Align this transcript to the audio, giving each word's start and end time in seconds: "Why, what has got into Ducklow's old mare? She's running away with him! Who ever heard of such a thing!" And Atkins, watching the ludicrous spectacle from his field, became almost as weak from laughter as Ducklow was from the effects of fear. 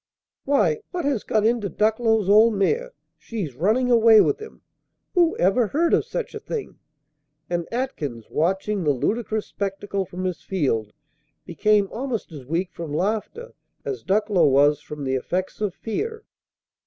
"Why, 0.45 0.79
what 0.89 1.05
has 1.05 1.23
got 1.23 1.45
into 1.45 1.69
Ducklow's 1.69 2.27
old 2.27 2.55
mare? 2.55 2.91
She's 3.19 3.53
running 3.55 3.91
away 3.91 4.19
with 4.19 4.39
him! 4.41 4.63
Who 5.13 5.37
ever 5.37 5.67
heard 5.67 5.93
of 5.93 6.05
such 6.05 6.33
a 6.33 6.39
thing!" 6.39 6.79
And 7.51 7.67
Atkins, 7.71 8.25
watching 8.31 8.83
the 8.83 8.93
ludicrous 8.93 9.45
spectacle 9.45 10.05
from 10.07 10.23
his 10.23 10.41
field, 10.41 10.91
became 11.45 11.87
almost 11.91 12.31
as 12.31 12.47
weak 12.47 12.71
from 12.71 12.91
laughter 12.91 13.53
as 13.85 14.01
Ducklow 14.01 14.47
was 14.47 14.81
from 14.81 15.03
the 15.03 15.13
effects 15.13 15.61
of 15.61 15.75
fear. 15.75 16.23